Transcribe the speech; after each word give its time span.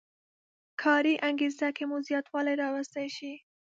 کاري 0.81 1.13
انګېزه 1.29 1.67
کې 1.75 1.83
مو 1.89 1.97
زیاتوالی 2.07 2.53
راوستلی 2.63 3.07
شي. 3.17 3.33